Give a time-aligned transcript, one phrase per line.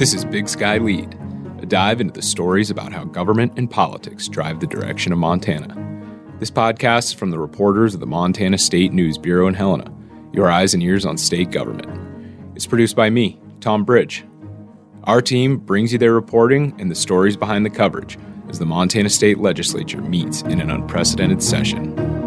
[0.00, 1.14] This is Big Sky Lead,
[1.60, 5.76] a dive into the stories about how government and politics drive the direction of Montana.
[6.38, 9.92] This podcast is from the reporters of the Montana State News Bureau in Helena,
[10.32, 11.86] your eyes and ears on state government.
[12.56, 14.24] It's produced by me, Tom Bridge.
[15.04, 19.10] Our team brings you their reporting and the stories behind the coverage as the Montana
[19.10, 22.19] State Legislature meets in an unprecedented session.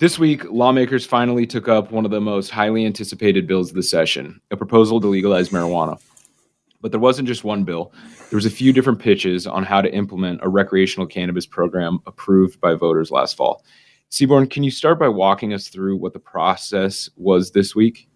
[0.00, 3.82] This week, lawmakers finally took up one of the most highly anticipated bills of the
[3.82, 6.00] session a proposal to legalize marijuana.
[6.80, 7.92] But there wasn't just one bill,
[8.30, 12.62] there was a few different pitches on how to implement a recreational cannabis program approved
[12.62, 13.62] by voters last fall.
[14.08, 18.08] Seaborn, can you start by walking us through what the process was this week?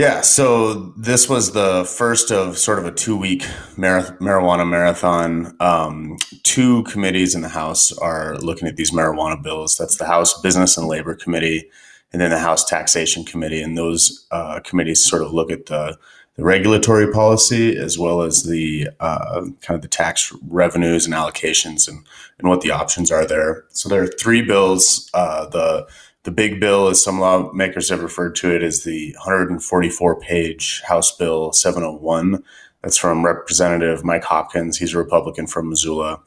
[0.00, 3.46] Yeah, so this was the first of sort of a two week
[3.76, 5.54] mar- marijuana marathon.
[5.60, 9.76] Um, two committees in the House are looking at these marijuana bills.
[9.76, 11.68] That's the House Business and Labor Committee
[12.14, 13.60] and then the House Taxation Committee.
[13.60, 15.98] And those uh, committees sort of look at the,
[16.36, 21.86] the, regulatory policy as well as the uh, kind of the tax revenues and allocations
[21.86, 22.06] and,
[22.38, 23.66] and what the options are there.
[23.68, 25.10] So there are three bills.
[25.12, 25.86] Uh, the
[26.24, 31.16] the big bill, as some lawmakers have referred to it, is the 144 page House
[31.16, 32.42] Bill 701.
[32.82, 34.78] That's from Representative Mike Hopkins.
[34.78, 36.20] He's a Republican from Missoula.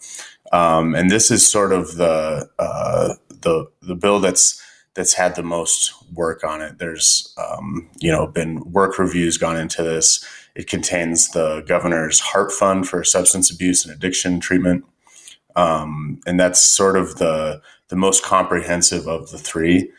[0.51, 4.61] Um, and this is sort of the, uh, the, the bill that's,
[4.95, 6.77] that's had the most work on it.
[6.77, 10.23] There's, um, you know, been work reviews gone into this.
[10.55, 14.85] It contains the governor's heart fund for substance abuse and addiction treatment.
[15.55, 17.61] Um, and that's sort of the,
[17.93, 19.91] the most comprehensive of the three.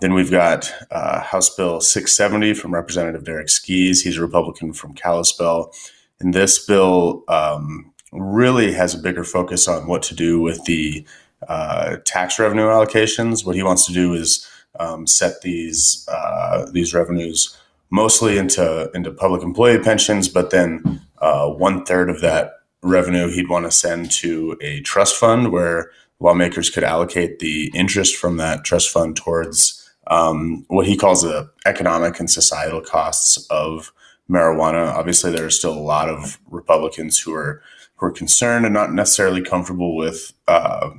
[0.00, 4.00] Then we've got uh, House Bill 670 from Representative Derek Skees.
[4.00, 5.70] He's a Republican from Kalispell.
[6.18, 11.04] And this bill um, really has a bigger focus on what to do with the
[11.46, 13.44] uh, tax revenue allocations.
[13.44, 14.48] What he wants to do is
[14.80, 17.54] um, set these uh, these revenues
[17.90, 23.50] mostly into into public employee pensions, but then uh, one third of that revenue he'd
[23.50, 25.90] want to send to a trust fund where
[26.22, 31.50] lawmakers could allocate the interest from that trust fund towards um, what he calls the
[31.66, 33.92] economic and societal costs of
[34.30, 34.92] marijuana.
[34.94, 37.62] Obviously, there are still a lot of Republicans who are
[37.96, 40.90] who are concerned and not necessarily comfortable with uh,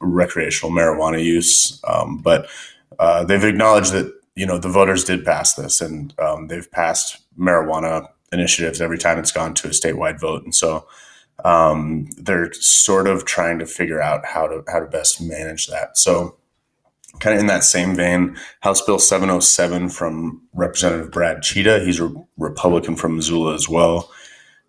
[0.00, 2.48] recreational marijuana use, um, but
[2.98, 7.18] uh, they've acknowledged that you know the voters did pass this, and um, they've passed
[7.38, 10.86] marijuana initiatives every time it's gone to a statewide vote, and so
[11.44, 15.96] um, they're sort of trying to figure out how to how to best manage that.
[15.96, 16.36] So,
[17.18, 22.12] kind of in that same vein, House Bill 707 from Representative Brad Tschida, he's a
[22.38, 24.10] Republican from Missoula as well.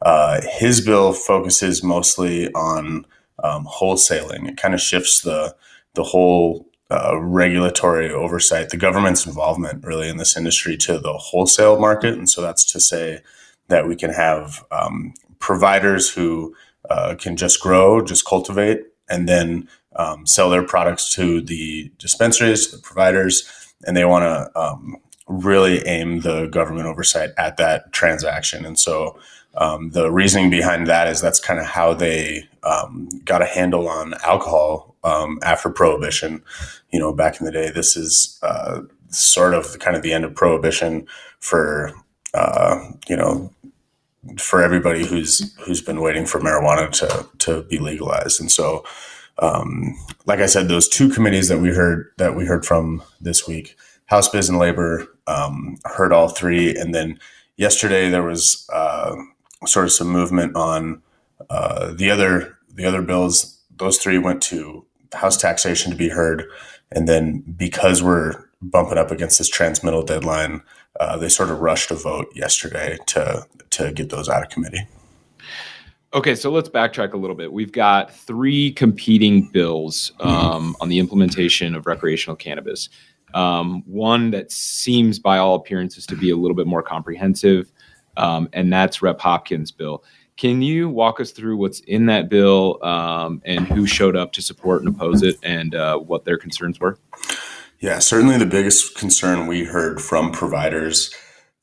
[0.02, 3.06] Uh, his bill focuses mostly on
[3.44, 4.48] um, wholesaling.
[4.48, 5.56] It kind of shifts the
[5.94, 11.80] the whole uh, regulatory oversight, the government's involvement really in this industry to the wholesale
[11.80, 13.22] market, and so that's to say
[13.68, 16.56] that we can have um, providers who
[16.90, 22.72] uh, can just grow, just cultivate, and then um, sell their products to the dispensaries,
[22.72, 24.96] the providers, and they want to um,
[25.28, 28.66] really aim the government oversight at that transaction.
[28.66, 29.20] And so
[29.56, 33.90] um, the reasoning behind that is that's kind of how they um, got a handle
[33.90, 36.42] on alcohol um, after prohibition.
[36.92, 40.24] You know, back in the day, this is uh, sort of kind of the end
[40.24, 41.08] of prohibition
[41.40, 41.92] for
[42.34, 42.80] uh,
[43.10, 43.52] you know
[44.38, 48.40] for everybody who's who's been waiting for marijuana to to be legalized.
[48.40, 48.86] And so,
[49.40, 49.96] um,
[50.26, 53.76] like I said, those two committees that we heard that we heard from this week,
[54.06, 57.20] House Biz and Labor, um, heard all three, and then
[57.58, 59.16] yesterday there was uh,
[59.66, 61.02] sort of some movement on
[61.50, 63.60] uh, the other the other bills.
[63.78, 66.46] Those three went to House taxation to be heard,
[66.92, 70.62] and then because we're bumping up against this transmittal deadline,
[71.00, 74.88] uh, they sort of rushed a vote yesterday to to get those out of committee.
[76.14, 77.54] Okay, so let's backtrack a little bit.
[77.54, 80.72] We've got three competing bills um, mm-hmm.
[80.82, 82.90] on the implementation of recreational cannabis.
[83.34, 87.72] Um, one that seems, by all appearances, to be a little bit more comprehensive,
[88.18, 89.22] um, and that's Rep.
[89.22, 90.04] Hopkins' bill.
[90.36, 94.42] Can you walk us through what's in that bill um, and who showed up to
[94.42, 96.98] support and oppose it, and uh, what their concerns were?
[97.82, 101.12] Yeah, certainly the biggest concern we heard from providers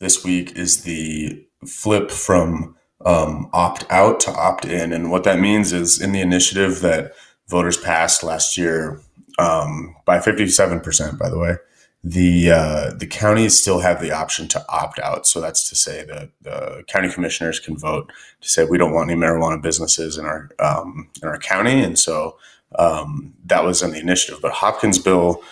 [0.00, 2.74] this week is the flip from
[3.06, 4.92] um, opt out to opt in.
[4.92, 7.12] And what that means is in the initiative that
[7.46, 9.00] voters passed last year
[9.38, 11.54] um, by 57%, by the way,
[12.02, 15.26] the uh, the counties still have the option to opt out.
[15.26, 19.10] So that's to say that the county commissioners can vote to say we don't want
[19.10, 22.38] any marijuana businesses in our um, in our county, and so
[22.78, 24.40] um, that was in the initiative.
[24.40, 25.42] But Hopkins bill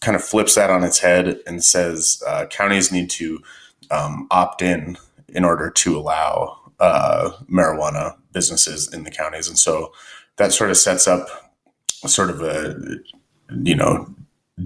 [0.00, 3.40] kind of flips that on its head and says uh, counties need to
[3.90, 4.96] um, opt in
[5.28, 9.92] in order to allow uh, marijuana businesses in the counties, and so
[10.36, 11.52] that sort of sets up
[12.06, 12.76] sort of a
[13.62, 14.08] you know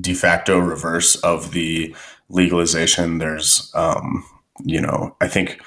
[0.01, 1.95] de facto reverse of the
[2.29, 3.19] legalization.
[3.19, 4.25] There's um,
[4.65, 5.61] you know I think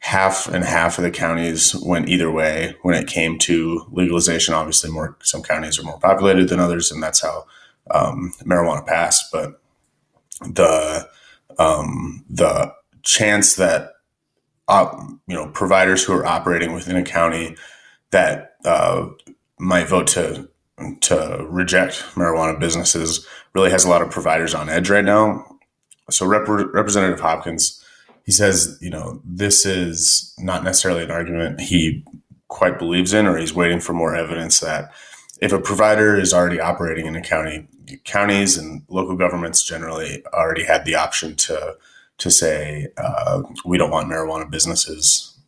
[0.00, 4.54] half and half of the counties went either way when it came to legalization.
[4.54, 7.46] Obviously, more some counties are more populated than others, and that's how
[7.90, 9.26] um, marijuana passed.
[9.32, 9.60] But
[10.40, 11.08] the
[11.58, 13.92] um, the chance that
[14.68, 14.88] uh,
[15.26, 17.56] you know providers who are operating within a county
[18.10, 19.08] that uh,
[19.58, 20.48] might vote to
[21.00, 25.44] to reject marijuana businesses really has a lot of providers on edge right now.
[26.10, 27.84] So Rep- Representative Hopkins
[28.28, 32.04] he says, you know, this is not necessarily an argument he
[32.48, 34.92] quite believes in, or he's waiting for more evidence that
[35.40, 37.66] if a provider is already operating in a county,
[38.04, 41.76] counties and local governments generally already had the option to
[42.18, 45.38] to say uh, we don't want marijuana businesses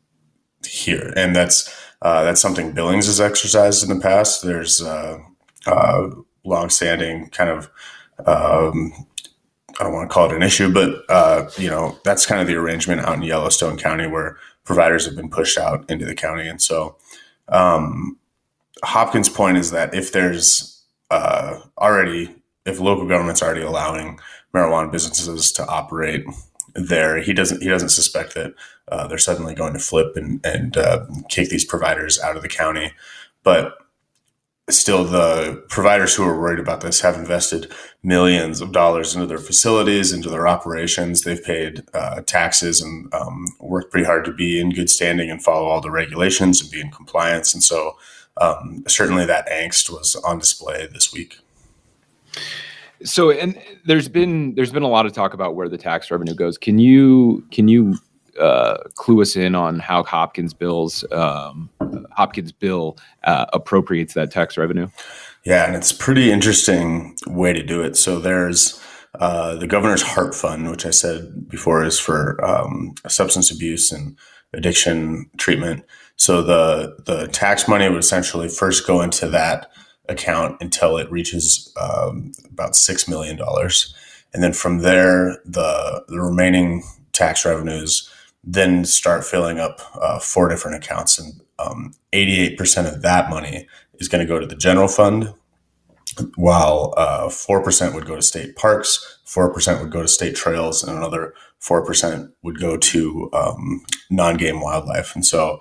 [0.64, 1.68] here, and that's
[2.02, 4.42] uh, that's something Billings has exercised in the past.
[4.42, 5.18] There's uh,
[5.66, 6.10] uh
[6.44, 7.70] longstanding kind of
[8.26, 8.92] um,
[9.78, 12.46] I don't want to call it an issue, but uh, you know that's kind of
[12.46, 16.46] the arrangement out in Yellowstone County where providers have been pushed out into the county,
[16.46, 16.96] and so
[17.48, 18.18] um,
[18.82, 20.79] Hopkins' point is that if there's
[21.10, 22.34] uh, already
[22.66, 24.18] if local government's already allowing
[24.54, 26.24] marijuana businesses to operate
[26.74, 28.54] there, he doesn't he doesn't suspect that
[28.88, 32.48] uh, they're suddenly going to flip and and uh, kick these providers out of the
[32.48, 32.92] county,
[33.42, 33.76] but
[34.68, 37.72] still the providers who are worried about this have invested
[38.04, 41.22] millions of dollars into their facilities into their operations.
[41.22, 45.42] They've paid uh, taxes and um, worked pretty hard to be in good standing and
[45.42, 47.52] follow all the regulations and be in compliance.
[47.52, 47.96] And so
[48.38, 51.38] um, certainly that angst was on display this week
[53.02, 56.34] so and there's been there's been a lot of talk about where the tax revenue
[56.34, 57.96] goes can you can you
[58.38, 61.68] uh, clue us in on how Hopkins bills um,
[62.12, 64.88] Hopkins bill uh, appropriates that tax revenue?
[65.44, 67.96] Yeah, and it's a pretty interesting way to do it.
[67.96, 68.80] So there's
[69.18, 74.16] uh, the governor's heart fund, which I said before is for um, substance abuse and
[74.52, 75.84] addiction treatment.
[76.20, 79.70] So the the tax money would essentially first go into that
[80.06, 83.94] account until it reaches um, about six million dollars,
[84.34, 86.82] and then from there the the remaining
[87.12, 88.10] tax revenues
[88.44, 91.18] then start filling up uh, four different accounts.
[91.18, 95.34] And um, 88% of that money is going to go to the general fund,
[96.36, 100.96] while uh, 4% would go to state parks, 4% would go to state trails, and
[100.96, 105.14] another 4% would go to um, non game wildlife.
[105.14, 105.60] And so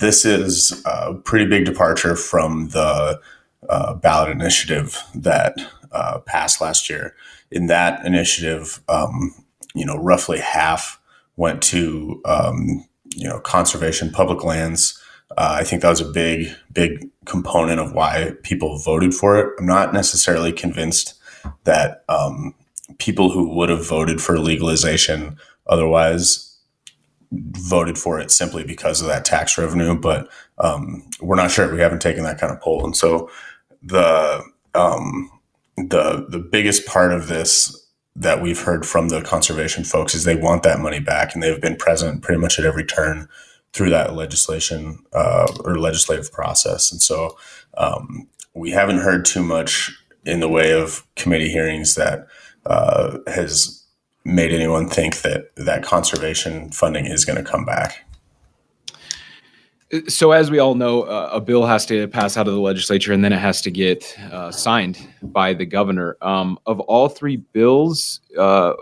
[0.00, 3.20] this is a pretty big departure from the
[3.68, 5.56] uh, ballot initiative that
[5.92, 7.14] uh, passed last year.
[7.50, 9.34] In that initiative, um,
[9.74, 11.00] you know, roughly half
[11.36, 15.00] went to um, you know conservation, public lands.
[15.36, 19.54] Uh, I think that was a big, big component of why people voted for it.
[19.58, 21.14] I'm not necessarily convinced
[21.64, 22.54] that um,
[22.98, 25.36] people who would have voted for legalization
[25.66, 26.49] otherwise
[27.32, 29.94] voted for it simply because of that tax revenue.
[29.98, 30.28] But
[30.58, 31.72] um, we're not sure.
[31.72, 33.30] We haven't taken that kind of poll, and so
[33.82, 34.42] the
[34.74, 35.30] um,
[35.76, 37.76] the the biggest part of this
[38.16, 41.60] that we've heard from the conservation folks is they want that money back, and they've
[41.60, 43.28] been present pretty much at every turn
[43.72, 46.90] through that legislation uh, or legislative process.
[46.90, 47.36] And so
[47.78, 49.92] um, we haven't heard too much
[50.24, 52.26] in the way of committee hearings that
[52.66, 53.79] uh, has
[54.24, 58.04] made anyone think that that conservation funding is going to come back.
[60.06, 63.12] So, as we all know, uh, a bill has to pass out of the legislature
[63.12, 66.16] and then it has to get uh, signed by the governor.
[66.22, 68.74] Um, of all three bills, uh,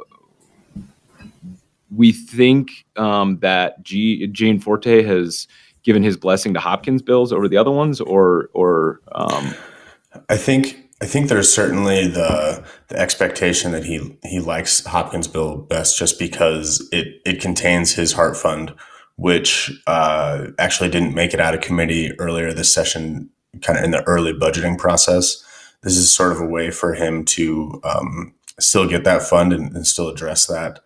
[1.95, 5.49] we think um, that Gianforte has
[5.83, 9.54] given his blessing to Hopkins bills over the other ones, or or um...
[10.28, 15.57] I think I think there's certainly the the expectation that he he likes Hopkins bill
[15.57, 18.75] best just because it it contains his heart fund
[19.19, 23.28] which uh, actually didn't make it out of committee earlier this session,
[23.62, 25.45] kind of in the early budgeting process.
[25.83, 29.75] This is sort of a way for him to um, still get that fund and,
[29.75, 30.78] and still address that.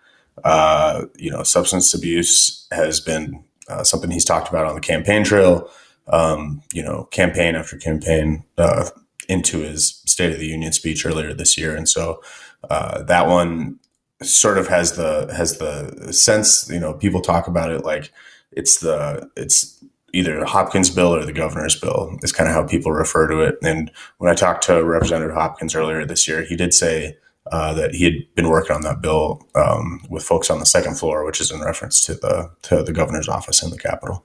[0.45, 5.25] Uh, you know, substance abuse has been uh, something he's talked about on the campaign
[5.25, 5.71] trail.
[6.09, 8.89] Um, you know, campaign after campaign uh,
[9.29, 12.23] into his State of the Union speech earlier this year, and so
[12.71, 13.79] uh, that one
[14.23, 18.13] sort of has the has the sense you know people talk about it like
[18.53, 22.93] it's the it's either Hopkins bill or the governor's bill is kind of how people
[22.93, 23.57] refer to it.
[23.63, 27.17] And when I talked to Representative Hopkins earlier this year, he did say
[27.51, 30.99] uh, that he had been working on that bill um, with folks on the second
[30.99, 34.25] floor, which is in reference to the to the governor's office in the Capitol.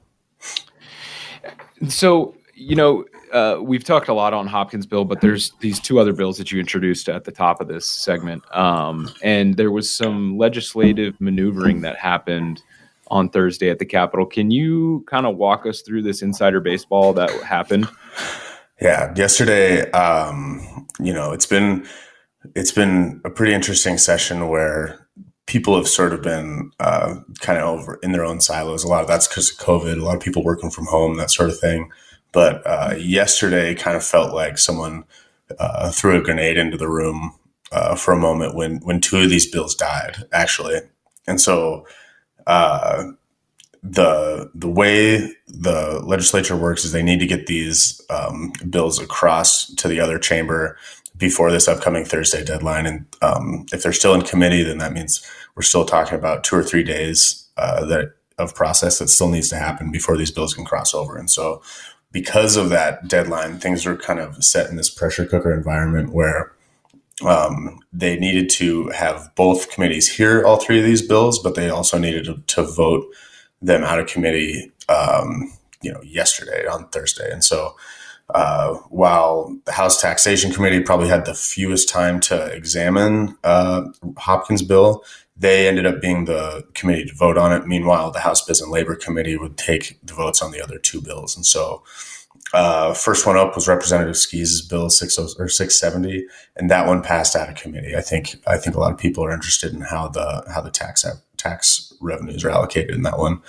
[1.88, 3.06] So you know,
[3.38, 6.52] uh, we've talked a lot on Hopkins bill, but there's these two other bills that
[6.52, 11.82] you introduced at the top of this segment, um, and there was some legislative maneuvering
[11.82, 12.62] that happened
[13.10, 14.26] on Thursday at the Capitol.
[14.26, 17.88] Can you kind of walk us through this insider baseball that happened?
[18.82, 21.88] Yeah, yesterday, um, you know, it's been
[22.56, 25.08] it's been a pretty interesting session where
[25.48, 28.84] people have sort of been uh, kind of over in their own silos.
[28.84, 30.00] A lot of that's because of COVID.
[30.00, 31.90] A lot of people working from home, that sort of thing.
[32.32, 35.06] But uh, yesterday kind of felt like someone
[35.60, 37.34] uh, threw a grenade into the room
[37.72, 40.80] uh, for a moment when when two of these bills died, actually.
[41.28, 41.88] And so
[42.46, 43.04] uh,
[43.84, 49.74] the the way the legislature works is they need to get these um, bills across
[49.76, 50.78] to the other chamber
[51.18, 52.86] before this upcoming Thursday deadline.
[52.86, 56.56] And um, if they're still in committee, then that means we're still talking about two
[56.56, 60.54] or three days uh, that of process that still needs to happen before these bills
[60.54, 61.18] can cross over.
[61.18, 61.62] And so,
[62.12, 66.54] because of that deadline, things were kind of set in this pressure cooker environment where
[67.26, 71.70] um, they needed to have both committees hear all three of these bills, but they
[71.70, 73.06] also needed to, to vote
[73.62, 77.32] them out of committee, um, you know, yesterday on Thursday.
[77.32, 77.76] And so
[78.30, 83.84] uh, while the House Taxation Committee probably had the fewest time to examine uh,
[84.18, 85.04] Hopkins' bill,
[85.40, 87.68] they ended up being the committee to vote on it.
[87.68, 91.02] Meanwhile, the House Business and Labor Committee would take the votes on the other two
[91.02, 91.36] bills.
[91.36, 91.84] And so,
[92.54, 96.26] uh, first one up was Representative Skees' bill 60 or 670,
[96.56, 97.96] and that one passed out of committee.
[97.96, 100.72] I think I think a lot of people are interested in how the how the
[100.72, 103.42] tax tax revenues are allocated in that one.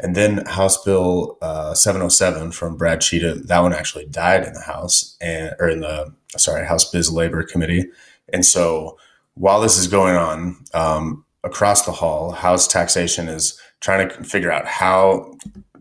[0.00, 4.60] And then House Bill uh, 707 from Brad Tschida, that one actually died in the
[4.60, 7.86] House and or in the sorry House Biz Labor Committee.
[8.32, 8.98] And so
[9.34, 14.52] while this is going on um, across the hall, House Taxation is trying to figure
[14.52, 15.34] out how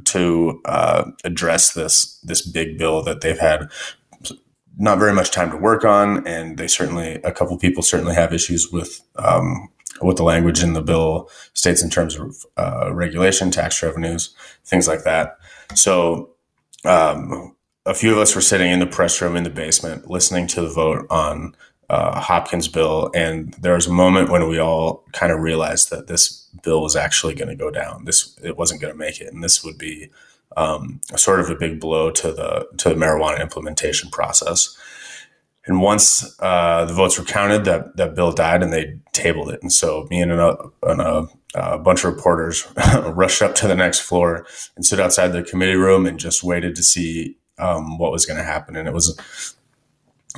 [0.05, 3.69] to uh, address this this big bill that they've had
[4.77, 8.33] not very much time to work on, and they certainly a couple people certainly have
[8.33, 9.69] issues with um,
[9.99, 14.87] what the language in the bill states in terms of uh, regulation, tax revenues, things
[14.87, 15.37] like that.
[15.73, 16.29] So,
[16.85, 17.55] um,
[17.85, 20.61] a few of us were sitting in the press room in the basement listening to
[20.61, 21.55] the vote on
[21.89, 26.07] uh, Hopkins' bill, and there was a moment when we all kind of realized that
[26.07, 28.05] this bill was actually going to go down.
[28.05, 30.09] This it wasn't going to make it, and this would be
[30.55, 34.77] um, sort of a big blow to the to the marijuana implementation process.
[35.67, 39.61] And once uh, the votes were counted, that, that bill died and they tabled it.
[39.61, 42.65] And so me and a, and a, a bunch of reporters
[43.03, 46.73] rushed up to the next floor and stood outside the committee room and just waited
[46.77, 48.77] to see um, what was going to happen.
[48.77, 49.56] And it was,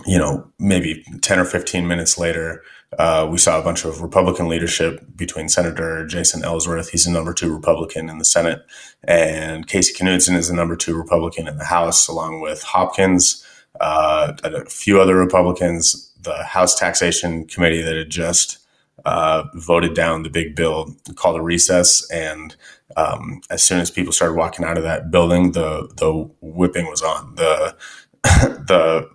[0.05, 2.63] you know, maybe 10 or 15 minutes later,
[2.97, 7.33] uh, we saw a bunch of Republican leadership between Senator Jason Ellsworth, he's the number
[7.33, 8.65] two Republican in the Senate,
[9.03, 13.45] and Casey Knudsen is the number two Republican in the House, along with Hopkins
[13.79, 18.59] uh, a few other Republicans, the House Taxation Committee that had just
[19.05, 22.09] uh, voted down the big bill called a recess.
[22.11, 22.55] And
[22.97, 27.01] um, as soon as people started walking out of that building, the the whipping was
[27.01, 27.35] on.
[27.35, 27.75] The
[28.23, 29.09] the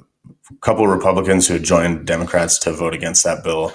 [0.61, 3.73] couple of Republicans who had joined Democrats to vote against that bill,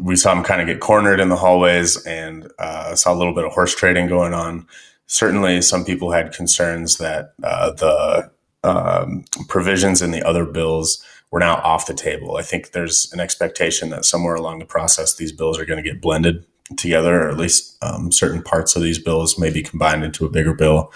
[0.00, 3.34] we saw them kind of get cornered in the hallways and uh, saw a little
[3.34, 4.66] bit of horse trading going on.
[5.06, 8.30] Certainly, some people had concerns that uh, the
[8.62, 12.36] um, provisions in the other bills were now off the table.
[12.36, 15.88] I think there's an expectation that somewhere along the process, these bills are going to
[15.88, 16.46] get blended
[16.76, 20.30] together, or at least um, certain parts of these bills may be combined into a
[20.30, 20.92] bigger bill.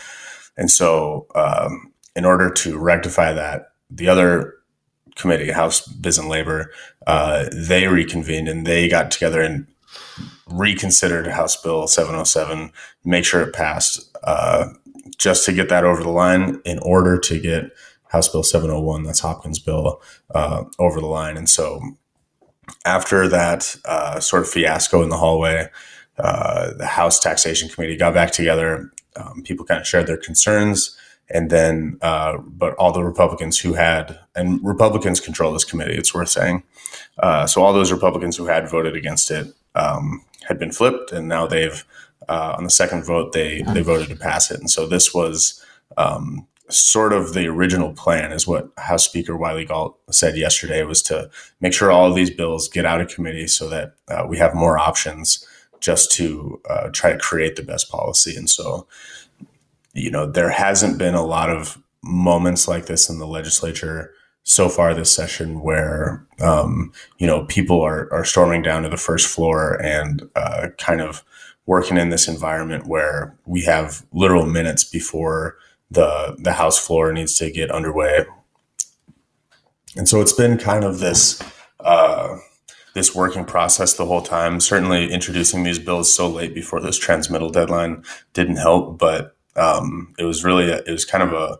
[0.56, 4.54] And so, um, in order to rectify that, the other
[5.18, 6.72] committee, House Biz and Labor,
[7.06, 9.66] uh, they reconvened and they got together and
[10.50, 12.72] reconsidered House Bill 707,
[13.04, 14.16] make sure it passed.
[14.22, 14.68] Uh,
[15.18, 17.72] just to get that over the line in order to get
[18.08, 20.00] House Bill 701, that's Hopkins' bill,
[20.34, 21.36] uh, over the line.
[21.36, 21.80] And so
[22.84, 25.68] after that uh, sort of fiasco in the hallway,
[26.18, 28.90] uh, the House Taxation Committee got back together.
[29.16, 30.96] Um, people kind of shared their concerns.
[31.30, 36.14] And then, uh, but all the Republicans who had, and Republicans control this committee, it's
[36.14, 36.62] worth saying.
[37.18, 41.28] Uh, so all those Republicans who had voted against it um, had been flipped, and
[41.28, 41.84] now they've
[42.28, 45.64] uh, on the second vote, they they voted to pass it, and so this was
[45.96, 51.02] um, sort of the original plan, is what House Speaker Wylie Galt said yesterday, was
[51.02, 51.30] to
[51.60, 54.54] make sure all of these bills get out of committee so that uh, we have
[54.54, 55.46] more options
[55.80, 58.36] just to uh, try to create the best policy.
[58.36, 58.86] And so,
[59.98, 64.12] you know, there hasn't been a lot of moments like this in the legislature
[64.48, 68.96] so far this session where um, you know people are are storming down to the
[68.96, 71.22] first floor and uh, kind of
[71.66, 75.58] working in this environment where we have literal minutes before
[75.90, 78.24] the the house floor needs to get underway.
[79.96, 81.42] And so it's been kind of this
[81.80, 82.38] uh,
[82.94, 84.60] this working process the whole time.
[84.60, 88.02] Certainly introducing these bills so late before this transmittal deadline
[88.32, 91.58] didn't help but um, it was really a, it was kind of a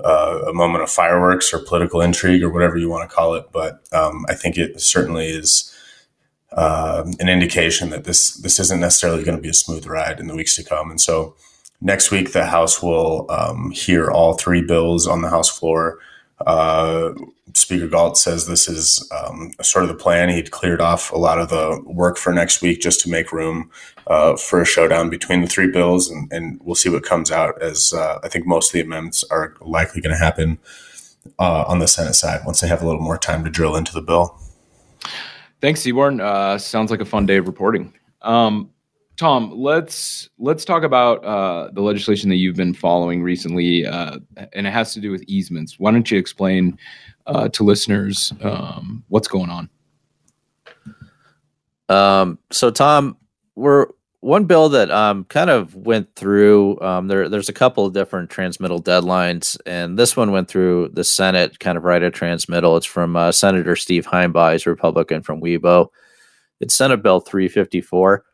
[0.00, 3.46] uh, a moment of fireworks or political intrigue or whatever you want to call it.
[3.52, 5.70] But um, I think it certainly is
[6.52, 10.26] uh, an indication that this this isn't necessarily going to be a smooth ride in
[10.26, 10.90] the weeks to come.
[10.90, 11.36] And so
[11.80, 15.98] next week, the House will um, hear all three bills on the House floor.
[16.40, 17.12] Uh,
[17.54, 20.28] Speaker Galt says this is um, sort of the plan.
[20.28, 23.70] He'd cleared off a lot of the work for next week just to make room
[24.08, 27.60] uh, for a showdown between the three bills, and, and we'll see what comes out.
[27.62, 30.58] As uh, I think most of the amendments are likely going to happen
[31.38, 33.92] uh, on the Senate side once they have a little more time to drill into
[33.92, 34.38] the bill.
[35.60, 36.20] Thanks, Seaborn.
[36.20, 37.94] Uh, sounds like a fun day of reporting.
[38.20, 38.70] Um,
[39.16, 44.18] Tom, let's let's talk about uh, the legislation that you've been following recently, uh,
[44.52, 45.78] and it has to do with easements.
[45.78, 46.78] Why don't you explain
[47.26, 49.68] uh, to listeners um, what's going on?
[51.88, 53.16] Um, so, Tom,
[53.54, 53.86] we're
[54.20, 56.80] one bill that um, kind of went through.
[56.80, 61.04] Um, there, there's a couple of different transmittal deadlines, and this one went through the
[61.04, 62.76] Senate, kind of right at transmittal.
[62.76, 65.88] It's from uh, Senator Steve he's Republican from Wibaux.
[66.58, 68.24] It's Senate Bill 354.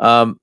[0.00, 0.40] Um,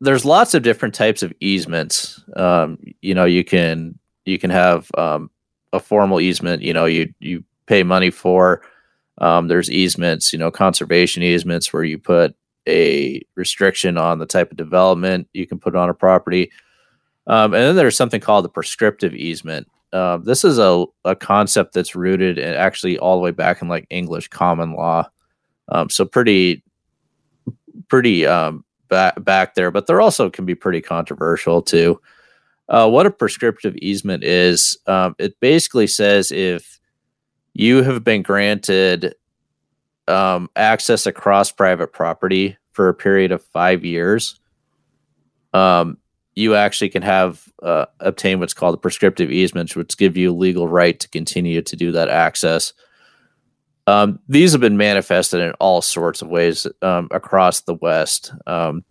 [0.00, 2.22] there's lots of different types of easements.
[2.36, 5.30] Um, you know, you can you can have um,
[5.72, 6.62] a formal easement.
[6.62, 8.62] You know, you you pay money for.
[9.18, 12.34] Um, there's easements, you know, conservation easements where you put
[12.68, 16.50] a restriction on the type of development you can put on a property.
[17.26, 19.68] Um, and then there's something called the prescriptive easement.
[19.92, 23.68] Uh, this is a, a concept that's rooted in actually all the way back in
[23.68, 25.08] like English common law.
[25.68, 26.63] Um, so pretty
[27.88, 32.00] pretty um, back back there, but they're also can be pretty controversial too.
[32.68, 36.80] Uh, what a prescriptive easement is, um, it basically says if
[37.52, 39.14] you have been granted
[40.08, 44.40] um, access across private property for a period of five years,
[45.52, 45.98] um,
[46.34, 50.66] you actually can have uh, obtain what's called a prescriptive easement, which give you legal
[50.66, 52.72] right to continue to do that access.
[53.86, 58.84] Um, these have been manifested in all sorts of ways um, across the West, um,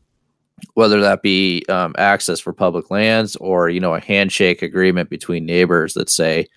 [0.76, 5.46] whether that be um, access for public lands or you know a handshake agreement between
[5.46, 6.48] neighbors that say,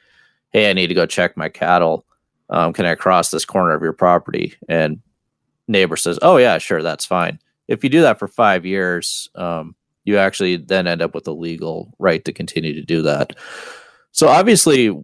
[0.50, 2.04] "Hey, I need to go check my cattle.
[2.50, 5.00] Um, can I cross this corner of your property?" And
[5.66, 9.74] neighbor says, "Oh yeah, sure, that's fine." If you do that for five years, um,
[10.04, 13.34] you actually then end up with a legal right to continue to do that.
[14.12, 14.96] So obviously,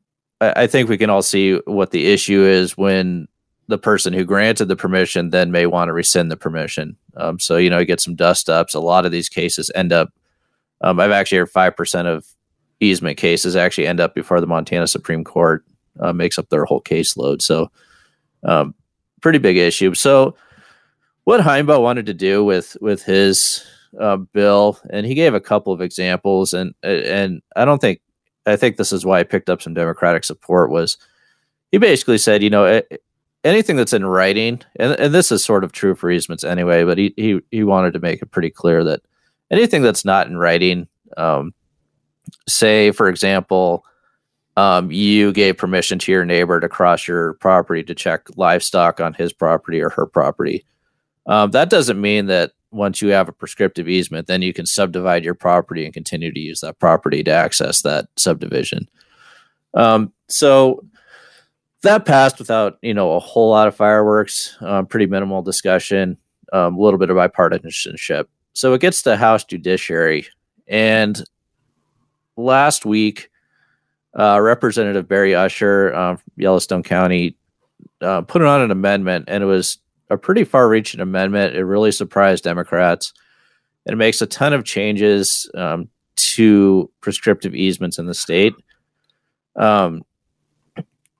[0.42, 3.28] I think we can all see what the issue is when
[3.68, 6.96] the person who granted the permission then may want to rescind the permission.
[7.16, 8.74] Um, so you know, you get some dust ups.
[8.74, 10.12] A lot of these cases end up.
[10.80, 12.26] Um, I've actually heard five percent of
[12.80, 15.64] easement cases actually end up before the Montana Supreme Court
[16.00, 17.40] uh, makes up their whole caseload.
[17.40, 17.70] So,
[18.42, 18.74] um,
[19.20, 19.94] pretty big issue.
[19.94, 20.34] So,
[21.24, 23.64] what Hinebauch wanted to do with with his
[24.00, 28.00] uh, bill, and he gave a couple of examples, and and I don't think
[28.46, 30.96] I think this is why I picked up some Democratic support was
[31.70, 32.82] he basically said, you know,
[33.44, 36.98] anything that's in writing, and, and this is sort of true for easements anyway, but
[36.98, 39.02] he, he, he wanted to make it pretty clear that
[39.50, 41.54] anything that's not in writing, um,
[42.48, 43.84] say, for example,
[44.56, 49.14] um, you gave permission to your neighbor to cross your property to check livestock on
[49.14, 50.64] his property or her property.
[51.26, 55.24] Um, that doesn't mean that once you have a prescriptive easement, then you can subdivide
[55.24, 58.88] your property and continue to use that property to access that subdivision.
[59.74, 60.84] Um, so
[61.82, 66.16] that passed without you know a whole lot of fireworks, um, pretty minimal discussion,
[66.52, 68.26] um, a little bit of bipartisanship.
[68.54, 70.26] So it gets to House Judiciary,
[70.66, 71.22] and
[72.36, 73.30] last week,
[74.18, 77.36] uh, Representative Barry Usher, uh, Yellowstone County,
[78.00, 79.78] uh, put on an amendment, and it was
[80.12, 81.56] a pretty far reaching amendment.
[81.56, 83.12] It really surprised Democrats.
[83.86, 88.54] It makes a ton of changes um, to prescriptive easements in the state.
[89.56, 90.02] Um,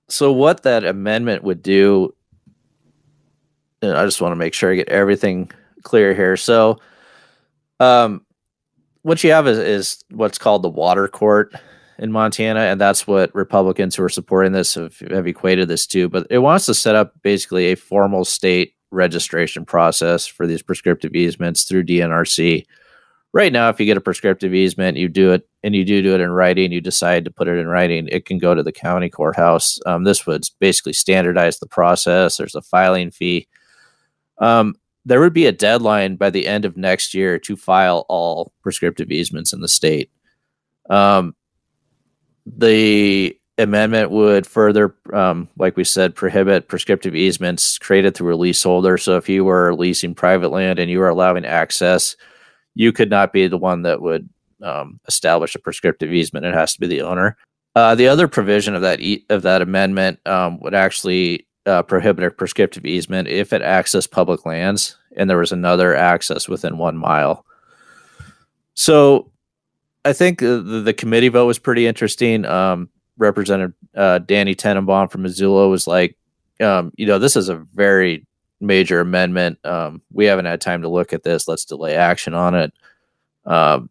[0.08, 2.14] so, what that amendment would do,
[3.80, 5.50] and I just want to make sure I get everything
[5.82, 6.36] clear here.
[6.36, 6.78] So,
[7.80, 8.24] um,
[9.02, 11.54] what you have is, is what's called the water court
[11.98, 16.08] in Montana, and that's what Republicans who are supporting this have, have equated this to.
[16.08, 21.14] But it wants to set up basically a formal state registration process for these prescriptive
[21.14, 22.64] easements through DNRC.
[23.32, 26.14] Right now, if you get a prescriptive easement, you do it and you do do
[26.14, 28.72] it in writing, you decide to put it in writing, it can go to the
[28.72, 29.78] county courthouse.
[29.86, 32.36] Um, this would basically standardize the process.
[32.36, 33.48] There's a filing fee.
[34.38, 34.74] Um,
[35.04, 39.10] there would be a deadline by the end of next year to file all prescriptive
[39.10, 40.10] easements in the state.
[40.90, 41.34] Um,
[42.46, 48.98] the amendment would further, um, like we said, prohibit prescriptive easements created through a leaseholder.
[48.98, 52.16] So if you were leasing private land and you were allowing access,
[52.74, 54.28] you could not be the one that would
[54.62, 56.46] um, establish a prescriptive easement.
[56.46, 57.36] It has to be the owner.
[57.74, 62.24] Uh, the other provision of that e- of that amendment um, would actually uh, prohibit
[62.24, 66.96] a prescriptive easement if it accessed public lands and there was another access within one
[66.96, 67.44] mile.
[68.74, 69.30] So
[70.04, 72.44] I think the, the committee vote was pretty interesting.
[72.44, 72.88] Um,
[73.22, 76.16] Representative uh, Danny Tenenbaum from Missoula was like,
[76.60, 78.26] um, you know, this is a very
[78.60, 79.58] major amendment.
[79.64, 81.48] Um, we haven't had time to look at this.
[81.48, 82.72] Let's delay action on it.
[83.44, 83.90] Um,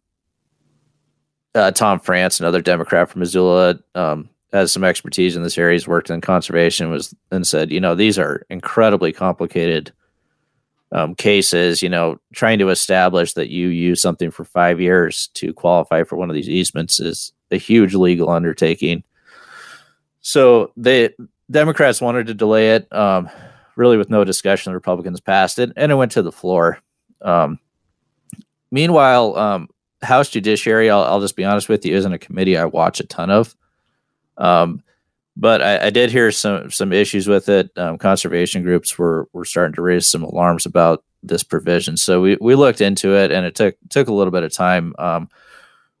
[1.54, 5.74] uh, Tom France, another Democrat from Missoula, um, has some expertise in this area.
[5.74, 9.92] He's worked in conservation, was and said, you know, these are incredibly complicated
[10.92, 11.82] um, cases.
[11.82, 16.16] You know, trying to establish that you use something for five years to qualify for
[16.16, 19.04] one of these easements is a huge legal undertaking.
[20.22, 21.12] So the
[21.50, 23.28] Democrats wanted to delay it, um,
[23.76, 24.70] really with no discussion.
[24.70, 26.78] The Republicans passed it, and it went to the floor.
[27.20, 27.58] Um,
[28.70, 29.68] meanwhile, um,
[30.02, 33.06] House Judiciary, I'll, I'll, just be honest with you, isn't a committee I watch a
[33.06, 33.54] ton of.
[34.38, 34.82] Um,
[35.36, 37.70] but I, I, did hear some some issues with it.
[37.76, 41.96] Um, conservation groups were were starting to raise some alarms about this provision.
[41.96, 44.94] So we, we looked into it, and it took took a little bit of time.
[44.98, 45.28] Um,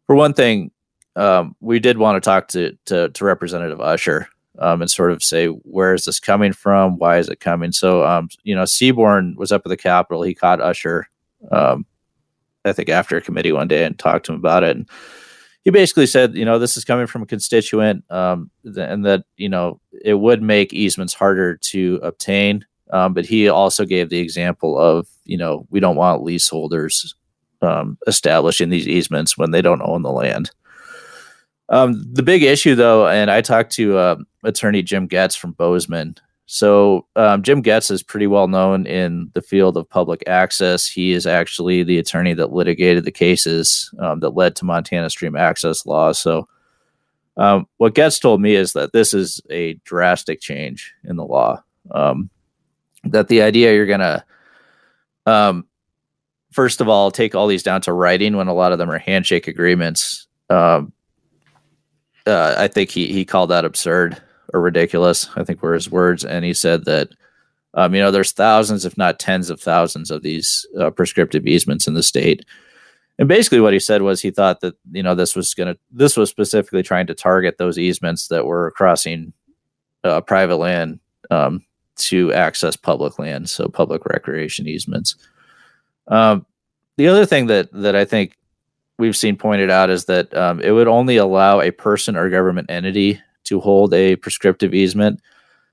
[0.06, 0.70] for one thing,
[1.16, 5.22] um, we did want to talk to to, to Representative Usher um, and sort of
[5.22, 6.98] say where is this coming from?
[6.98, 7.72] Why is it coming?
[7.72, 10.22] So um, you know, Seaborn was up at the Capitol.
[10.22, 11.08] He caught Usher,
[11.50, 11.86] um,
[12.64, 14.76] I think, after a committee one day and talked to him about it.
[14.76, 14.88] And
[15.64, 19.24] he basically said, you know, this is coming from a constituent, um, th- and that
[19.36, 22.64] you know it would make easements harder to obtain.
[22.92, 27.14] Um, but he also gave the example of, you know, we don't want leaseholders
[27.62, 30.50] um, establishing these easements when they don't own the land.
[31.68, 36.16] Um, the big issue, though, and I talked to uh, attorney Jim Goetz from Bozeman.
[36.46, 40.86] So um, Jim Goetz is pretty well known in the field of public access.
[40.86, 45.34] He is actually the attorney that litigated the cases um, that led to Montana stream
[45.34, 46.18] access laws.
[46.18, 46.48] So
[47.38, 51.62] um, what Goetz told me is that this is a drastic change in the law.
[51.90, 52.28] Um,
[53.04, 54.24] that the idea you're going to,
[55.26, 55.66] um,
[56.50, 58.98] first of all, take all these down to writing when a lot of them are
[58.98, 60.26] handshake agreements.
[62.26, 64.20] Uh, I think he he called that absurd
[64.52, 65.28] or ridiculous.
[65.36, 67.08] I think were his words, and he said that
[67.74, 71.86] um, you know there's thousands, if not tens of thousands, of these uh, prescriptive easements
[71.86, 72.44] in the state.
[73.18, 76.16] And basically, what he said was he thought that you know this was gonna this
[76.16, 79.32] was specifically trying to target those easements that were crossing
[80.04, 81.64] uh, private land um,
[81.96, 85.16] to access public land, so public recreation easements.
[86.08, 86.46] Um,
[86.96, 88.36] the other thing that that I think
[89.02, 92.70] we've seen pointed out is that um, it would only allow a person or government
[92.70, 95.20] entity to hold a prescriptive easement.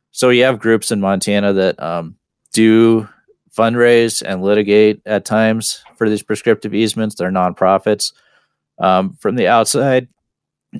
[0.09, 2.15] So you have groups in Montana that um,
[2.53, 3.07] do
[3.55, 7.15] fundraise and litigate at times for these prescriptive easements.
[7.15, 8.13] They're nonprofits.
[8.79, 10.07] Um, from the outside,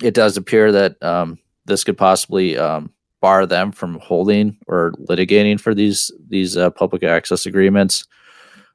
[0.02, 5.60] it does appear that um, this could possibly um, bar them from holding or litigating
[5.60, 8.08] for these these uh, public access agreements.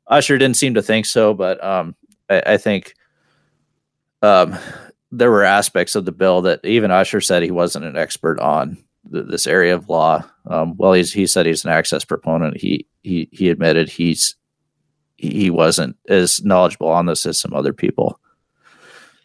[0.07, 1.93] Usher didn't seem to think so, but um,
[2.29, 2.93] I, I think
[4.21, 4.58] um,
[5.12, 8.78] there were aspects of the bill that even Usher said he wasn't an expert on
[9.12, 10.23] th- this area of law.
[10.45, 12.58] Um, well, he's, he said he's an access proponent.
[12.58, 14.36] He he he admitted he's
[15.15, 18.19] he wasn't as knowledgeable on this as some other people.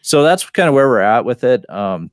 [0.01, 1.69] So that's kind of where we're at with it.
[1.69, 2.11] Um,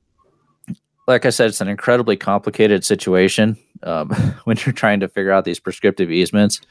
[1.07, 4.09] like I said, it's an incredibly complicated situation um,
[4.43, 6.61] when you're trying to figure out these prescriptive easements.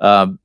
[0.00, 0.38] Um,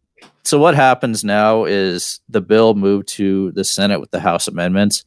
[0.50, 5.06] so what happens now is the bill moved to the Senate with the House amendments.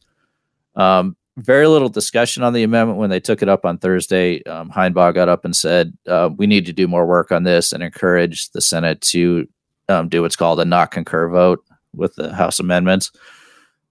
[0.77, 4.41] Um, very little discussion on the amendment when they took it up on Thursday.
[4.43, 7.73] Um, Hinebauch got up and said, uh, "We need to do more work on this,"
[7.73, 9.45] and encourage the Senate to
[9.89, 11.61] um, do what's called a not concur vote
[11.93, 13.11] with the House amendments.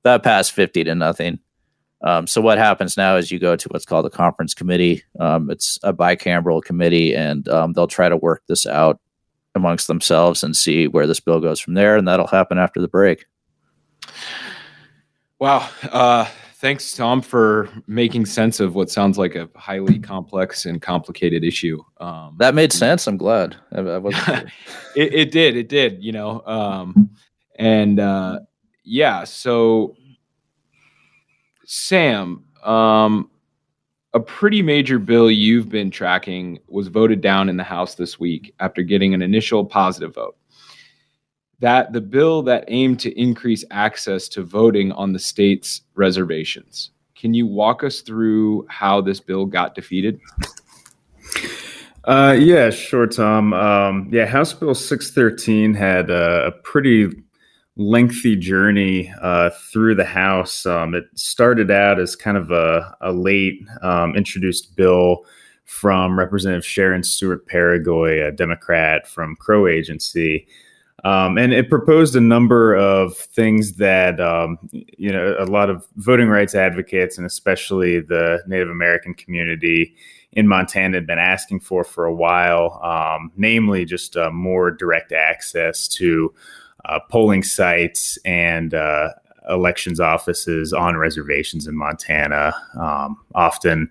[0.04, 1.38] That passed fifty to nothing.
[2.00, 5.02] Um, so what happens now is you go to what's called a conference committee.
[5.20, 9.01] Um, it's a bicameral committee, and um, they'll try to work this out
[9.54, 11.96] amongst themselves and see where this bill goes from there.
[11.96, 13.26] And that'll happen after the break.
[15.38, 15.68] Wow.
[15.90, 16.26] Uh,
[16.62, 21.82] thanks, Tom, for making sense of what sounds like a highly complex and complicated issue.
[21.98, 23.08] Um, that made sense.
[23.08, 23.56] I'm glad.
[23.72, 23.96] I, I
[24.96, 25.56] it, it, did.
[25.56, 26.02] It did.
[26.02, 27.10] You know, um,
[27.56, 28.38] and uh,
[28.84, 29.24] yeah.
[29.24, 29.96] So,
[31.64, 33.28] Sam, um,
[34.14, 38.54] a pretty major bill you've been tracking was voted down in the House this week
[38.60, 40.36] after getting an initial positive vote.
[41.60, 46.90] That the bill that aimed to increase access to voting on the state's reservations.
[47.14, 50.20] Can you walk us through how this bill got defeated?
[52.04, 53.54] Uh, yeah, sure, Tom.
[53.54, 57.12] Um, yeah, House Bill 613 had a, a pretty
[57.76, 60.66] lengthy journey uh, through the House.
[60.66, 65.24] Um, it started out as kind of a, a late um, introduced bill
[65.64, 70.46] from Representative Sharon Stewart Peregoy, a Democrat from Crow Agency.
[71.04, 75.84] Um, and it proposed a number of things that um, you know a lot of
[75.96, 79.96] voting rights advocates and especially the Native American community
[80.32, 85.10] in Montana had been asking for for a while, um, namely just uh, more direct
[85.10, 86.32] access to
[86.84, 89.10] uh, polling sites and uh,
[89.48, 92.54] elections offices on reservations in Montana.
[92.78, 93.90] Um, often,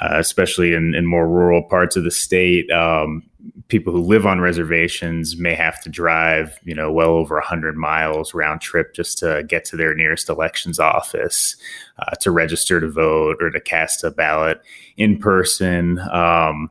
[0.00, 3.22] uh, especially in, in, more rural parts of the state, um,
[3.68, 8.34] people who live on reservations may have to drive, you know, well over 100 miles
[8.34, 11.56] round trip just to get to their nearest elections office
[11.98, 14.60] uh, to register to vote or to cast a ballot
[14.96, 15.98] in person.
[16.10, 16.70] Um,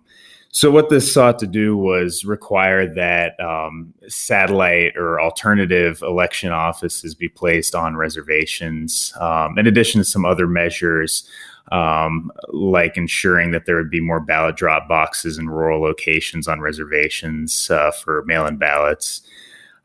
[0.55, 7.13] so, what this sought to do was require that um, satellite or alternative election offices
[7.13, 11.29] be placed on reservations, um, in addition to some other measures
[11.73, 16.61] um, like ensuring that there would be more ballot drop boxes in rural locations on
[16.61, 19.23] reservations uh, for mail in ballots.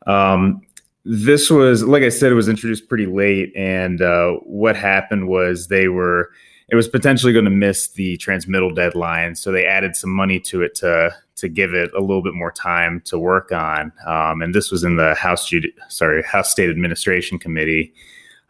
[0.07, 0.61] Um,
[1.03, 3.51] this was, like I said, it was introduced pretty late.
[3.57, 6.29] And uh, what happened was they were
[6.71, 10.61] it was potentially going to miss the transmittal deadline, so they added some money to
[10.61, 13.91] it to to give it a little bit more time to work on.
[14.05, 17.93] Um, and this was in the House Judi- sorry House State Administration Committee.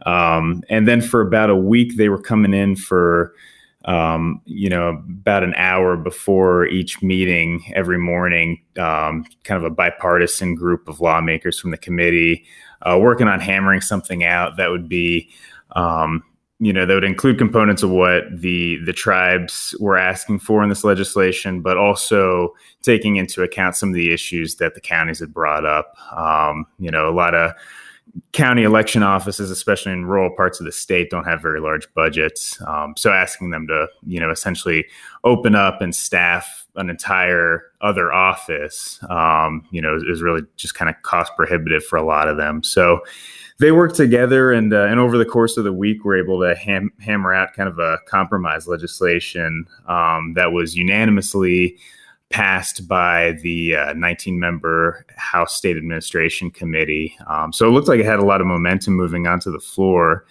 [0.05, 3.33] Um, and then for about a week, they were coming in for
[3.85, 8.61] um, you know about an hour before each meeting every morning.
[8.77, 12.45] Um, kind of a bipartisan group of lawmakers from the committee
[12.83, 15.29] uh, working on hammering something out that would be
[15.75, 16.23] um,
[16.61, 20.69] you know that would include components of what the the tribes were asking for in
[20.69, 25.33] this legislation, but also taking into account some of the issues that the counties had
[25.33, 25.95] brought up.
[26.15, 27.53] Um, you know, a lot of
[28.31, 32.61] county election offices, especially in rural parts of the state, don't have very large budgets.
[32.67, 34.85] Um, so asking them to, you know, essentially
[35.23, 40.89] open up and staff an entire other office, um, you know, is really just kind
[40.89, 42.61] of cost prohibitive for a lot of them.
[42.63, 43.01] So
[43.61, 46.55] they worked together, and uh, and over the course of the week, were able to
[46.55, 51.77] ham- hammer out kind of a compromise legislation um, that was unanimously
[52.31, 57.15] passed by the uh, 19 member House State Administration Committee.
[57.27, 60.25] Um, so it looked like it had a lot of momentum moving onto the floor.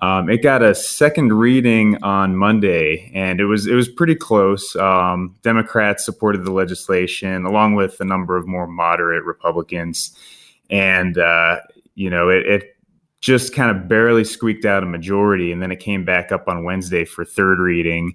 [0.00, 4.74] Um, it got a second reading on Monday, and it was it was pretty close.
[4.74, 10.16] Um, Democrats supported the legislation, along with a number of more moderate Republicans,
[10.68, 11.60] and uh,
[11.94, 12.76] you know it, it
[13.20, 16.64] just kind of barely squeaked out a majority, and then it came back up on
[16.64, 18.14] Wednesday for third reading,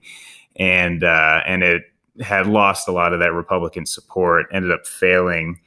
[0.58, 1.84] and uh, and it
[2.22, 4.48] had lost a lot of that Republican support.
[4.52, 5.60] Ended up failing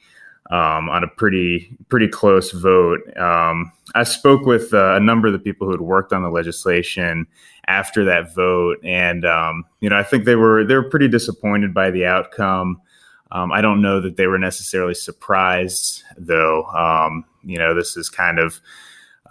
[0.51, 2.99] um, on a pretty pretty close vote.
[3.17, 6.29] Um, I spoke with uh, a number of the people who had worked on the
[6.29, 7.25] legislation
[7.67, 11.73] after that vote, and um, you know I think they were they were pretty disappointed
[11.73, 12.81] by the outcome.
[13.31, 16.65] Um, I don't know that they were necessarily surprised, though.
[16.65, 18.59] Um, you know, this has kind of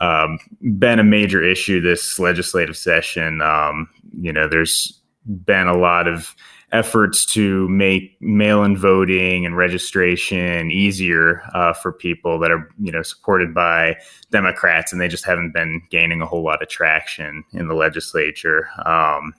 [0.01, 0.39] um,
[0.79, 3.43] been a major issue this legislative session.
[3.43, 5.01] Um, you know, there's
[5.45, 6.35] been a lot of
[6.73, 13.03] efforts to make mail-in voting and registration easier uh, for people that are you know
[13.03, 13.97] supported by
[14.31, 18.69] Democrats, and they just haven't been gaining a whole lot of traction in the legislature.
[18.87, 19.35] Um,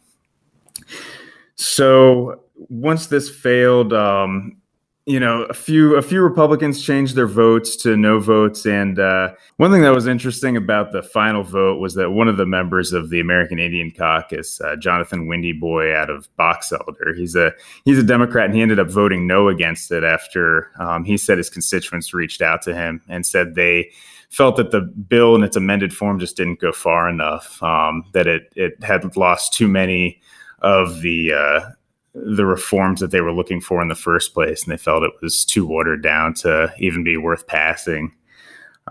[1.62, 4.58] so once this failed, um,
[5.06, 9.34] you know, a few a few Republicans changed their votes to no votes, and uh,
[9.58, 12.94] one thing that was interesting about the final vote was that one of the members
[12.94, 17.52] of the American Indian Caucus, uh, Jonathan Windy Boy out of Box Elder, he's a
[17.86, 21.38] he's a Democrat, and he ended up voting no against it after um, he said
[21.38, 23.92] his constituents reached out to him and said they
[24.30, 28.28] felt that the bill in its amended form just didn't go far enough, um, that
[28.28, 30.22] it it had lost too many
[30.62, 31.70] of the uh,
[32.14, 35.12] the reforms that they were looking for in the first place, and they felt it
[35.22, 38.12] was too watered down to even be worth passing.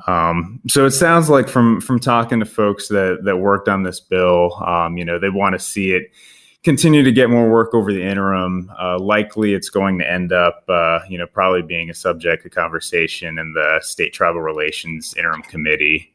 [0.06, 4.00] Um, so it sounds like from from talking to folks that that worked on this
[4.00, 6.10] bill, um, you know, they want to see it
[6.62, 8.70] continue to get more work over the interim.
[8.80, 12.52] Uh, likely, it's going to end up, uh, you know, probably being a subject of
[12.52, 16.14] conversation in the state tribal relations interim committee.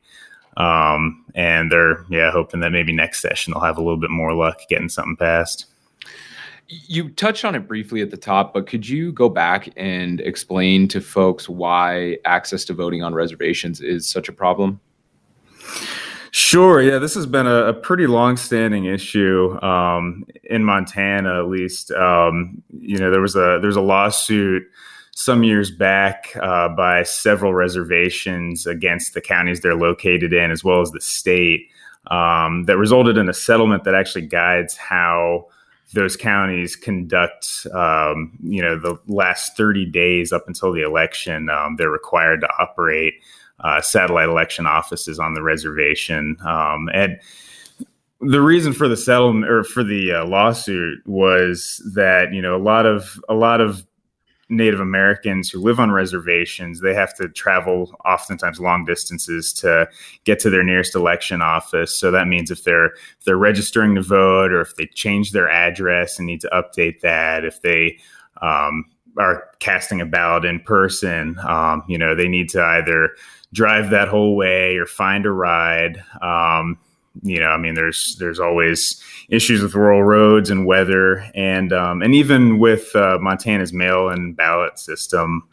[0.58, 4.34] Um, and they're yeah hoping that maybe next session they'll have a little bit more
[4.34, 5.66] luck getting something passed.
[6.68, 10.88] You touched on it briefly at the top, but could you go back and explain
[10.88, 14.80] to folks why access to voting on reservations is such a problem?
[16.32, 16.82] Sure.
[16.82, 21.92] Yeah, this has been a, a pretty long-standing issue um, in Montana, at least.
[21.92, 24.64] Um, you know, there was a there's a lawsuit
[25.16, 30.82] some years back uh, by several reservations against the counties they're located in, as well
[30.82, 31.70] as the state,
[32.12, 35.48] um, that resulted in a settlement that actually guides how
[35.94, 41.78] those counties conduct, um, you know, the last 30 days up until the election, um,
[41.78, 43.14] they're required to operate
[43.62, 46.36] uh, satellite election offices on the reservation.
[46.46, 47.18] Um, and
[48.20, 52.62] the reason for the settlement or for the uh, lawsuit was that you know a
[52.62, 53.86] lot of a lot of
[54.50, 59.88] Native Americans who live on reservations, they have to travel oftentimes long distances to
[60.24, 61.98] get to their nearest election office.
[61.98, 65.50] So that means if they're if they're registering to vote, or if they change their
[65.50, 67.98] address and need to update that, if they
[68.42, 68.86] um,
[69.18, 73.16] are casting a ballot in person, um, you know, they need to either
[73.54, 76.04] drive that whole way or find a ride.
[76.22, 76.78] Um,
[77.22, 82.02] you know, I mean, there's there's always issues with rural roads and weather, and um,
[82.02, 85.48] and even with uh, Montana's mail-in ballot system,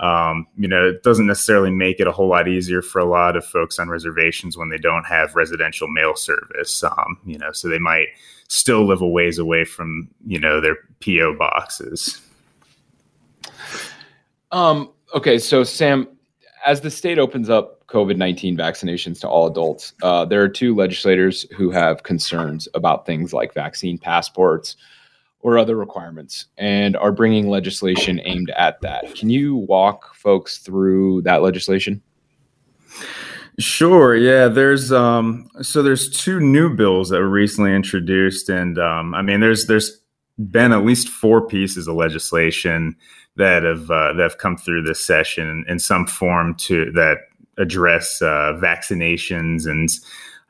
[0.00, 3.36] um, you know, it doesn't necessarily make it a whole lot easier for a lot
[3.36, 6.82] of folks on reservations when they don't have residential mail service.
[6.82, 8.08] Um, you know, so they might
[8.48, 12.20] still live a ways away from you know their PO boxes.
[14.50, 14.92] Um.
[15.14, 15.38] Okay.
[15.38, 16.08] So Sam,
[16.66, 19.92] as the state opens up COVID 19 vaccinations to all adults.
[20.02, 24.76] Uh, there are two legislators who have concerns about things like vaccine passports
[25.40, 29.14] or other requirements and are bringing legislation aimed at that.
[29.14, 32.00] Can you walk folks through that legislation?
[33.58, 34.16] Sure.
[34.16, 34.48] Yeah.
[34.48, 35.48] There's um.
[35.60, 39.14] So there's two new bills that were recently introduced, and um.
[39.14, 40.00] I mean, there's there's
[40.50, 42.96] been at least four pieces of legislation
[43.36, 47.18] that have uh, that have come through this session in some form to that
[47.58, 49.88] address uh, vaccinations and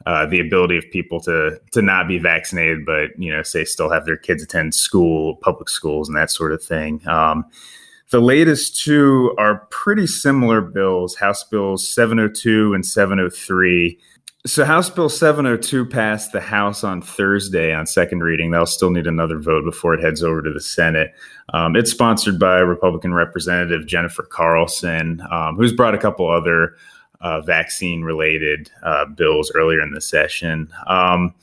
[0.07, 3.91] uh, the ability of people to to not be vaccinated, but you know, say still
[3.91, 7.07] have their kids attend school, public schools, and that sort of thing.
[7.07, 7.45] Um,
[8.11, 13.99] the latest two are pretty similar bills, House Bills 702 and 703.
[14.45, 18.51] So House Bill 702 passed the House on Thursday on second reading.
[18.51, 21.15] They'll still need another vote before it heads over to the Senate.
[21.55, 26.75] Um, it's sponsored by Republican Representative Jennifer Carlson, um, who's brought a couple other
[27.23, 30.69] uh, vaccine related uh, bills earlier in the session.
[30.87, 31.35] Um,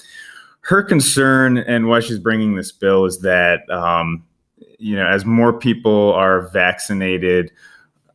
[0.61, 4.23] her concern and why she's bringing this bill is that, um,
[4.77, 7.51] you know, as more people are vaccinated,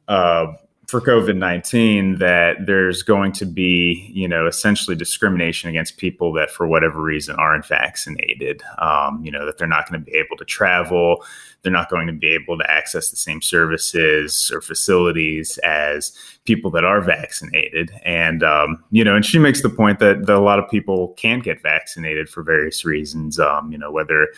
[0.08, 0.52] uh,
[0.86, 6.50] for COVID 19 that there's going to be, you know, essentially discrimination against people that
[6.50, 8.62] for whatever reason aren't vaccinated.
[8.78, 11.24] Um, you know, that they're not going to be able to travel,
[11.62, 16.12] they're not going to be able to access the same services or facilities as
[16.44, 17.90] people that are vaccinated.
[18.04, 21.14] And, um, you know, and she makes the point that, that, a lot of people
[21.16, 24.28] can't get vaccinated for various reasons, um, you know, whether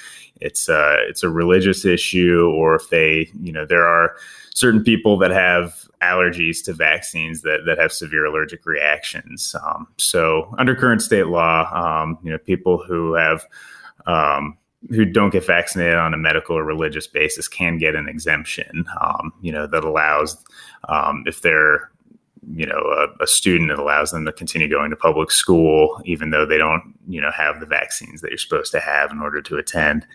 [0.40, 4.14] it's, uh, it's a religious issue or if they, you know, there are
[4.54, 9.54] certain people that have allergies to vaccines that, that have severe allergic reactions.
[9.64, 13.44] Um, so under current state law, um, you know, people who have
[14.06, 14.56] um,
[14.90, 18.84] who don't get vaccinated on a medical or religious basis can get an exemption.
[19.00, 20.42] Um, you know, that allows
[20.88, 21.90] um, if they're
[22.54, 26.30] you know a, a, student it allows them to continue going to public school even
[26.30, 29.42] though they don't you know have the vaccines that you're supposed to have in order
[29.42, 30.06] to attend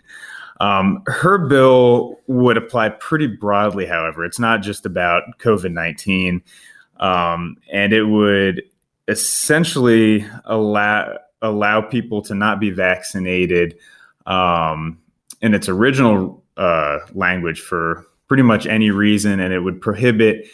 [0.61, 4.23] um, her bill would apply pretty broadly, however.
[4.23, 6.43] It's not just about COVID 19.
[6.99, 8.61] Um, and it would
[9.07, 13.75] essentially allow allow people to not be vaccinated
[14.27, 14.99] um,
[15.41, 20.45] in its original uh, language for pretty much any reason, and it would prohibit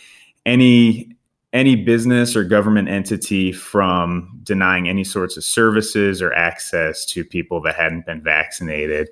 [0.46, 1.12] any
[1.52, 7.62] any business or government entity from denying any sorts of services or access to people
[7.62, 9.10] that hadn't been vaccinated.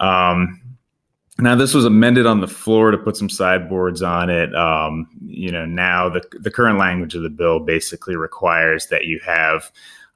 [0.00, 0.60] Um,
[1.38, 4.54] now this was amended on the floor to put some sideboards on it.
[4.54, 9.20] Um, you know, now the the current language of the bill basically requires that you
[9.24, 9.70] have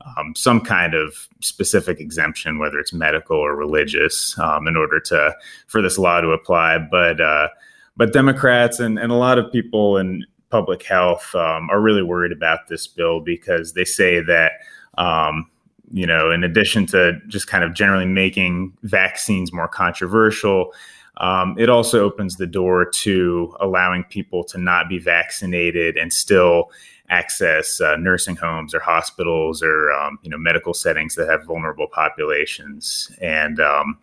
[0.04, 5.34] um, some kind of specific exemption, whether it's medical or religious, um, in order to
[5.66, 6.78] for this law to apply.
[6.78, 7.48] But uh,
[7.96, 12.32] but Democrats and, and a lot of people in public health um, are really worried
[12.32, 14.52] about this bill because they say that
[14.96, 15.50] um,
[15.90, 20.72] you know, in addition to just kind of generally making vaccines more controversial,
[21.16, 26.70] um, it also opens the door to allowing people to not be vaccinated and still
[27.10, 31.88] access uh, nursing homes or hospitals or um, you know medical settings that have vulnerable
[31.88, 33.98] populations and um,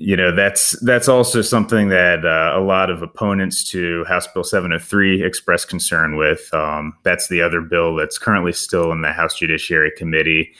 [0.00, 4.44] you know that's that's also something that uh, a lot of opponents to House Bill
[4.44, 6.52] 703 express concern with.
[6.54, 10.54] Um, that's the other bill that's currently still in the House Judiciary Committee,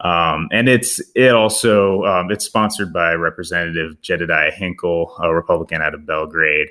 [0.00, 5.94] um, and it's it also um, it's sponsored by Representative Jedediah Hinkle, a Republican out
[5.94, 6.68] of Belgrade,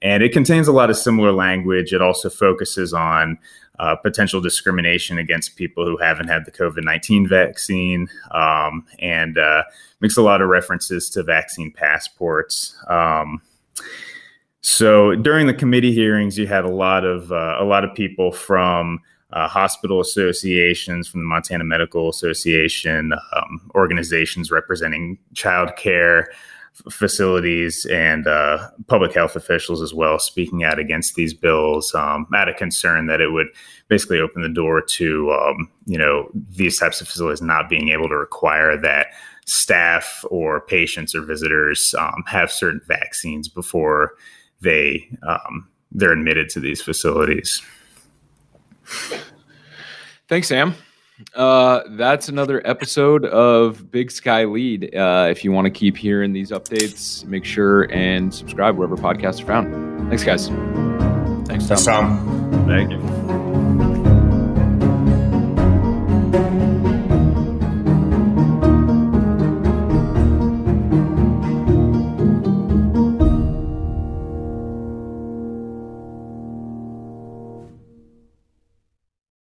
[0.00, 1.92] and it contains a lot of similar language.
[1.92, 3.38] It also focuses on
[3.78, 9.62] uh, potential discrimination against people who haven't had the COVID 19 vaccine um, and uh,
[10.00, 12.76] makes a lot of references to vaccine passports.
[12.88, 13.40] Um,
[14.60, 18.32] so during the committee hearings, you had a lot of uh, a lot of people
[18.32, 19.00] from
[19.32, 26.30] uh, hospital associations, from the Montana Medical Association, um, organizations representing child care,
[26.90, 32.48] facilities and uh, public health officials as well speaking out against these bills um, out
[32.48, 33.48] of concern that it would
[33.88, 38.08] basically open the door to um, you know these types of facilities not being able
[38.08, 39.08] to require that
[39.46, 44.14] staff or patients or visitors um, have certain vaccines before
[44.60, 47.62] they um, they're admitted to these facilities.
[50.28, 50.74] Thanks, Sam.
[51.34, 54.94] Uh, that's another episode of Big Sky Lead.
[54.94, 59.42] Uh, if you want to keep hearing these updates, make sure and subscribe wherever podcasts
[59.42, 60.08] are found.
[60.08, 60.48] Thanks, guys.
[61.48, 61.76] Thanks, Tom.
[61.76, 62.66] Thanks, Tom.
[62.66, 63.37] Thank you.